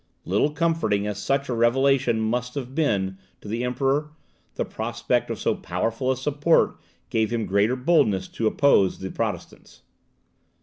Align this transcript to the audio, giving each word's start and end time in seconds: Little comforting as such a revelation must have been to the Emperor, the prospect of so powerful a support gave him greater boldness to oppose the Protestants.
Little 0.25 0.49
comforting 0.49 1.05
as 1.05 1.19
such 1.21 1.47
a 1.47 1.53
revelation 1.53 2.19
must 2.19 2.55
have 2.55 2.73
been 2.73 3.19
to 3.39 3.47
the 3.47 3.63
Emperor, 3.63 4.09
the 4.55 4.65
prospect 4.65 5.29
of 5.29 5.37
so 5.37 5.53
powerful 5.53 6.11
a 6.11 6.17
support 6.17 6.77
gave 7.11 7.31
him 7.31 7.45
greater 7.45 7.75
boldness 7.75 8.27
to 8.29 8.47
oppose 8.47 8.97
the 8.97 9.11
Protestants. 9.11 9.83